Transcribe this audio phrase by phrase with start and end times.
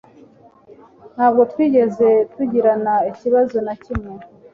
[1.15, 4.11] Ntabwo twigeze tugirana ikibazo na kimwe